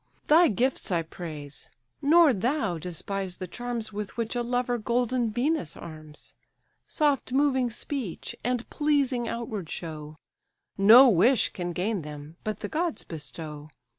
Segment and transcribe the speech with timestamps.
[0.25, 1.69] Thy gifts I praise;
[2.01, 6.33] nor thou despise the charms With which a lover golden Venus arms;
[6.87, 10.15] Soft moving speech, and pleasing outward show,
[10.75, 13.69] No wish can gain them, but the gods bestow.